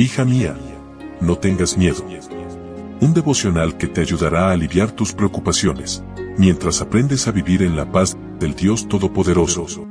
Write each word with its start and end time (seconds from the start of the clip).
Hija 0.00 0.24
mía, 0.24 0.56
no 1.20 1.38
tengas 1.38 1.76
miedo. 1.76 2.04
Un 3.00 3.14
devocional 3.14 3.76
que 3.76 3.88
te 3.88 4.00
ayudará 4.00 4.46
a 4.46 4.52
aliviar 4.52 4.92
tus 4.92 5.12
preocupaciones, 5.12 6.04
mientras 6.36 6.80
aprendes 6.80 7.26
a 7.26 7.32
vivir 7.32 7.64
en 7.64 7.74
la 7.74 7.90
paz 7.90 8.16
del 8.38 8.54
Dios 8.54 8.86
Todopoderoso. 8.86 9.88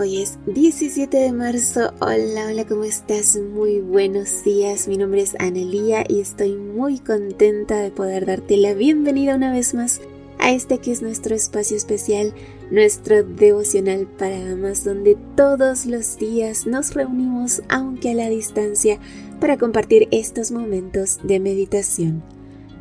Hoy 0.00 0.22
es 0.22 0.40
17 0.46 1.16
de 1.16 1.30
marzo. 1.30 1.92
Hola, 2.00 2.48
hola, 2.50 2.66
¿cómo 2.66 2.82
estás? 2.82 3.38
Muy 3.54 3.78
buenos 3.78 4.42
días. 4.42 4.88
Mi 4.88 4.96
nombre 4.96 5.22
es 5.22 5.36
Anelía 5.38 6.04
y 6.08 6.20
estoy 6.20 6.56
muy 6.56 6.98
contenta 6.98 7.76
de 7.76 7.92
poder 7.92 8.26
darte 8.26 8.56
la 8.56 8.74
bienvenida 8.74 9.36
una 9.36 9.52
vez 9.52 9.72
más 9.72 10.00
a 10.38 10.52
este 10.52 10.78
que 10.78 10.92
es 10.92 11.02
nuestro 11.02 11.34
espacio 11.34 11.76
especial, 11.76 12.32
nuestro 12.70 13.22
devocional 13.22 14.06
para 14.06 14.44
damas, 14.44 14.84
donde 14.84 15.16
todos 15.36 15.86
los 15.86 16.18
días 16.18 16.66
nos 16.66 16.94
reunimos, 16.94 17.62
aunque 17.68 18.10
a 18.10 18.14
la 18.14 18.28
distancia, 18.28 18.98
para 19.40 19.56
compartir 19.56 20.08
estos 20.10 20.50
momentos 20.50 21.20
de 21.22 21.40
meditación. 21.40 22.22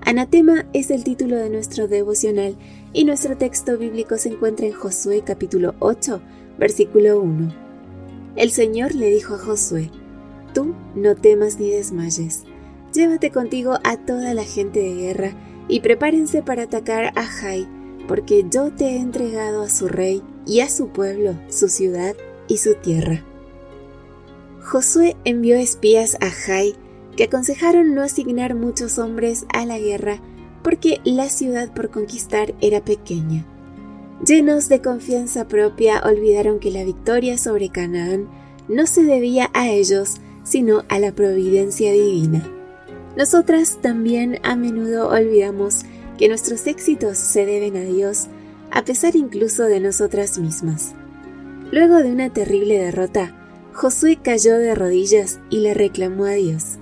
Anatema 0.01 0.65
es 0.73 0.91
el 0.91 1.03
título 1.03 1.35
de 1.35 1.49
nuestro 1.49 1.87
devocional 1.87 2.55
y 2.93 3.05
nuestro 3.05 3.37
texto 3.37 3.77
bíblico 3.77 4.17
se 4.17 4.29
encuentra 4.29 4.67
en 4.67 4.73
Josué 4.73 5.23
capítulo 5.25 5.73
8, 5.79 6.21
versículo 6.59 7.19
1. 7.19 7.53
El 8.35 8.51
Señor 8.51 8.93
le 8.93 9.09
dijo 9.09 9.35
a 9.35 9.39
Josué, 9.39 9.89
Tú 10.53 10.75
no 10.93 11.15
temas 11.15 11.59
ni 11.59 11.71
desmayes, 11.71 12.43
llévate 12.93 13.31
contigo 13.31 13.79
a 13.83 13.97
toda 13.97 14.33
la 14.33 14.43
gente 14.43 14.79
de 14.79 14.93
guerra 14.93 15.35
y 15.67 15.79
prepárense 15.79 16.41
para 16.41 16.63
atacar 16.63 17.11
a 17.15 17.23
Jai, 17.23 17.67
porque 18.07 18.45
yo 18.49 18.71
te 18.71 18.85
he 18.85 18.97
entregado 18.97 19.61
a 19.61 19.69
su 19.69 19.87
rey 19.87 20.21
y 20.45 20.59
a 20.59 20.69
su 20.69 20.89
pueblo, 20.89 21.35
su 21.49 21.67
ciudad 21.67 22.15
y 22.47 22.57
su 22.57 22.75
tierra. 22.75 23.23
Josué 24.61 25.15
envió 25.25 25.55
espías 25.57 26.17
a 26.21 26.29
Jai 26.29 26.75
que 27.15 27.25
aconsejaron 27.25 27.95
no 27.95 28.01
asignar 28.01 28.55
muchos 28.55 28.97
hombres 28.97 29.45
a 29.53 29.65
la 29.65 29.79
guerra 29.79 30.19
porque 30.63 30.99
la 31.03 31.29
ciudad 31.29 31.73
por 31.73 31.91
conquistar 31.91 32.53
era 32.61 32.83
pequeña. 32.83 33.45
Llenos 34.25 34.69
de 34.69 34.81
confianza 34.81 35.47
propia, 35.47 36.01
olvidaron 36.03 36.59
que 36.59 36.71
la 36.71 36.83
victoria 36.83 37.37
sobre 37.37 37.69
Canaán 37.69 38.27
no 38.67 38.87
se 38.87 39.03
debía 39.03 39.51
a 39.53 39.69
ellos, 39.69 40.15
sino 40.43 40.83
a 40.89 40.99
la 40.99 41.11
providencia 41.11 41.91
divina. 41.91 42.54
Nosotras 43.15 43.79
también 43.81 44.39
a 44.43 44.55
menudo 44.55 45.09
olvidamos 45.09 45.85
que 46.17 46.27
nuestros 46.27 46.67
éxitos 46.67 47.17
se 47.17 47.45
deben 47.45 47.77
a 47.77 47.81
Dios, 47.81 48.27
a 48.71 48.83
pesar 48.83 49.15
incluso 49.15 49.63
de 49.63 49.79
nosotras 49.79 50.37
mismas. 50.37 50.93
Luego 51.71 51.97
de 51.97 52.11
una 52.11 52.31
terrible 52.31 52.77
derrota, 52.77 53.33
Josué 53.73 54.17
cayó 54.21 54.57
de 54.57 54.75
rodillas 54.75 55.39
y 55.49 55.59
le 55.59 55.73
reclamó 55.73 56.25
a 56.25 56.31
Dios. 56.31 56.77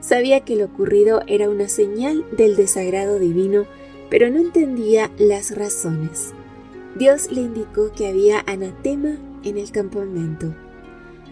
Sabía 0.00 0.40
que 0.40 0.56
lo 0.56 0.66
ocurrido 0.66 1.22
era 1.26 1.50
una 1.50 1.68
señal 1.68 2.24
del 2.36 2.56
desagrado 2.56 3.18
divino, 3.18 3.66
pero 4.10 4.30
no 4.30 4.38
entendía 4.38 5.10
las 5.18 5.56
razones. 5.56 6.32
Dios 6.96 7.30
le 7.30 7.42
indicó 7.42 7.92
que 7.92 8.08
había 8.08 8.42
anatema 8.46 9.16
en 9.44 9.58
el 9.58 9.70
campamento. 9.70 10.54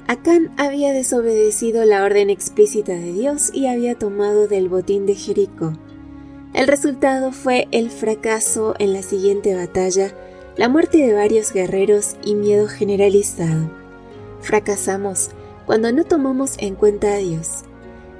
Acán 0.09 0.51
había 0.57 0.95
desobedecido 0.95 1.85
la 1.85 2.03
orden 2.03 2.31
explícita 2.31 2.93
de 2.93 3.13
Dios 3.13 3.51
y 3.53 3.67
había 3.67 3.95
tomado 3.95 4.49
del 4.49 4.71
botín 4.71 5.05
de 5.05 5.15
Jericó. 5.15 5.75
El 6.55 6.67
resultado 6.67 7.31
fue 7.31 7.69
el 7.73 7.91
fracaso 7.91 8.75
en 8.79 8.95
la 8.95 9.03
siguiente 9.03 9.55
batalla, 9.55 10.15
la 10.57 10.71
muerte 10.71 10.97
de 10.97 11.13
varios 11.13 11.53
guerreros 11.53 12.17
y 12.25 12.37
miedo 12.37 12.69
generalizado. 12.69 13.71
Fracasamos 14.41 15.29
cuando 15.67 15.93
no 15.93 16.05
tomamos 16.05 16.55
en 16.57 16.75
cuenta 16.75 17.13
a 17.13 17.19
Dios. 17.19 17.65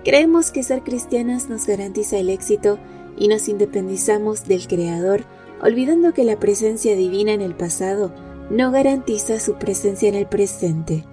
Creemos 0.05 0.51
que 0.51 0.65
ser 0.65 0.83
cristianas 0.83 1.49
nos 1.49 1.67
garantiza 1.67 2.19
el 2.19 2.29
éxito 2.29 2.79
y 3.17 3.29
nos 3.29 3.49
independizamos 3.49 4.45
del 4.45 4.69
Creador, 4.69 5.25
olvidando 5.63 6.13
que 6.13 6.25
la 6.25 6.39
presencia 6.39 6.95
divina 6.97 7.33
en 7.33 7.41
el 7.41 7.55
pasado 7.55 8.13
no 8.51 8.73
garantiza 8.73 9.41
su 9.41 9.55
presencia 9.55 10.11
en 10.11 10.17
el 10.17 10.27
presente. 10.27 11.07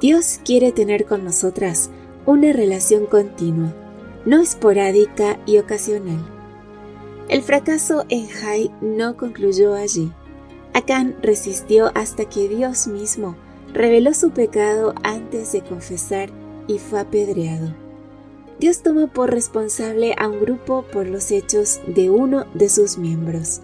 Dios 0.00 0.38
quiere 0.44 0.70
tener 0.70 1.06
con 1.06 1.24
nosotras 1.24 1.90
una 2.24 2.52
relación 2.52 3.06
continua, 3.06 3.74
no 4.24 4.40
esporádica 4.40 5.40
y 5.44 5.58
ocasional. 5.58 6.24
El 7.28 7.42
fracaso 7.42 8.04
en 8.08 8.28
Jai 8.28 8.70
no 8.80 9.16
concluyó 9.16 9.74
allí. 9.74 10.12
Acán 10.72 11.16
resistió 11.20 11.90
hasta 11.96 12.26
que 12.26 12.48
Dios 12.48 12.86
mismo 12.86 13.34
reveló 13.74 14.14
su 14.14 14.30
pecado 14.30 14.94
antes 15.02 15.50
de 15.50 15.62
confesar 15.62 16.30
y 16.68 16.78
fue 16.78 17.00
apedreado. 17.00 17.74
Dios 18.60 18.84
tomó 18.84 19.08
por 19.08 19.32
responsable 19.32 20.14
a 20.16 20.28
un 20.28 20.38
grupo 20.38 20.84
por 20.92 21.08
los 21.08 21.32
hechos 21.32 21.80
de 21.88 22.08
uno 22.08 22.46
de 22.54 22.68
sus 22.68 22.98
miembros. 22.98 23.62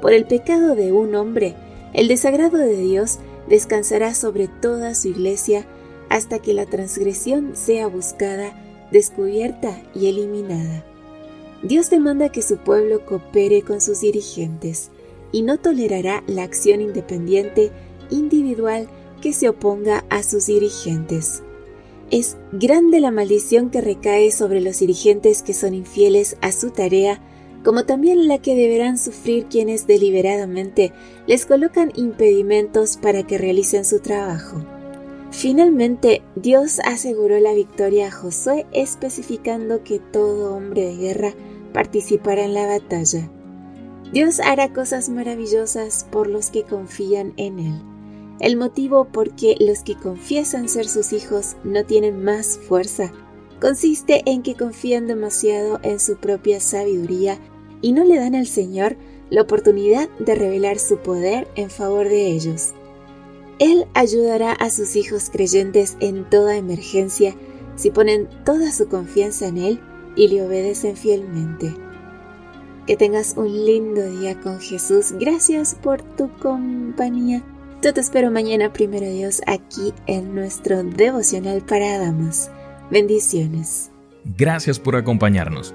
Por 0.00 0.14
el 0.14 0.24
pecado 0.24 0.74
de 0.74 0.92
un 0.92 1.14
hombre, 1.14 1.54
el 1.92 2.08
desagrado 2.08 2.56
de 2.56 2.76
Dios 2.76 3.18
descansará 3.48 4.14
sobre 4.14 4.48
toda 4.48 4.94
su 4.94 5.08
iglesia 5.08 5.66
hasta 6.08 6.38
que 6.38 6.54
la 6.54 6.66
transgresión 6.66 7.52
sea 7.54 7.86
buscada, 7.86 8.52
descubierta 8.90 9.82
y 9.94 10.08
eliminada. 10.08 10.84
Dios 11.62 11.90
demanda 11.90 12.28
que 12.28 12.42
su 12.42 12.58
pueblo 12.58 13.04
coopere 13.04 13.62
con 13.62 13.80
sus 13.80 14.00
dirigentes 14.00 14.90
y 15.32 15.42
no 15.42 15.58
tolerará 15.58 16.22
la 16.26 16.44
acción 16.44 16.80
independiente 16.80 17.72
individual 18.10 18.88
que 19.20 19.32
se 19.32 19.48
oponga 19.48 20.04
a 20.10 20.22
sus 20.22 20.46
dirigentes. 20.46 21.42
Es 22.10 22.36
grande 22.52 23.00
la 23.00 23.10
maldición 23.10 23.70
que 23.70 23.80
recae 23.80 24.30
sobre 24.30 24.60
los 24.60 24.78
dirigentes 24.78 25.42
que 25.42 25.54
son 25.54 25.74
infieles 25.74 26.36
a 26.40 26.52
su 26.52 26.70
tarea 26.70 27.20
como 27.66 27.84
también 27.84 28.28
la 28.28 28.38
que 28.38 28.54
deberán 28.54 28.96
sufrir 28.96 29.46
quienes 29.46 29.88
deliberadamente 29.88 30.92
les 31.26 31.46
colocan 31.46 31.90
impedimentos 31.96 32.96
para 32.96 33.26
que 33.26 33.38
realicen 33.38 33.84
su 33.84 33.98
trabajo. 33.98 34.64
Finalmente, 35.32 36.22
Dios 36.36 36.78
aseguró 36.84 37.40
la 37.40 37.54
victoria 37.54 38.06
a 38.06 38.12
Josué 38.12 38.66
especificando 38.70 39.82
que 39.82 39.98
todo 39.98 40.54
hombre 40.54 40.84
de 40.84 40.96
guerra 40.96 41.34
participará 41.72 42.44
en 42.44 42.54
la 42.54 42.68
batalla. 42.68 43.28
Dios 44.12 44.38
hará 44.38 44.72
cosas 44.72 45.08
maravillosas 45.08 46.06
por 46.12 46.28
los 46.28 46.50
que 46.50 46.62
confían 46.62 47.32
en 47.36 47.58
Él. 47.58 47.82
El 48.38 48.56
motivo 48.56 49.06
por 49.06 49.34
qué 49.34 49.56
los 49.58 49.80
que 49.80 49.96
confiesan 49.96 50.68
ser 50.68 50.86
sus 50.86 51.12
hijos 51.12 51.56
no 51.64 51.84
tienen 51.84 52.22
más 52.22 52.60
fuerza 52.68 53.12
consiste 53.60 54.22
en 54.26 54.42
que 54.42 54.54
confían 54.54 55.06
demasiado 55.06 55.80
en 55.82 55.98
su 55.98 56.16
propia 56.16 56.60
sabiduría 56.60 57.38
y 57.82 57.92
no 57.92 58.04
le 58.04 58.16
dan 58.18 58.34
al 58.34 58.46
Señor 58.46 58.96
la 59.30 59.42
oportunidad 59.42 60.08
de 60.18 60.34
revelar 60.34 60.78
su 60.78 60.98
poder 60.98 61.48
en 61.56 61.70
favor 61.70 62.08
de 62.08 62.28
ellos. 62.28 62.72
Él 63.58 63.86
ayudará 63.94 64.52
a 64.52 64.70
sus 64.70 64.96
hijos 64.96 65.30
creyentes 65.30 65.96
en 66.00 66.28
toda 66.28 66.56
emergencia 66.56 67.34
si 67.74 67.90
ponen 67.90 68.28
toda 68.44 68.72
su 68.72 68.88
confianza 68.88 69.46
en 69.46 69.58
Él 69.58 69.80
y 70.14 70.28
le 70.28 70.42
obedecen 70.42 70.96
fielmente. 70.96 71.74
Que 72.86 72.96
tengas 72.96 73.34
un 73.36 73.66
lindo 73.66 74.02
día 74.02 74.40
con 74.40 74.60
Jesús. 74.60 75.12
Gracias 75.18 75.74
por 75.74 76.02
tu 76.02 76.30
compañía. 76.38 77.42
Yo 77.82 77.92
te 77.92 78.00
espero 78.00 78.30
mañana, 78.30 78.72
primero 78.72 79.06
Dios, 79.06 79.42
aquí 79.46 79.92
en 80.06 80.34
nuestro 80.34 80.82
devocional 80.82 81.62
para 81.62 81.98
damas. 81.98 82.50
Bendiciones. 82.90 83.90
Gracias 84.24 84.78
por 84.78 84.96
acompañarnos. 84.96 85.74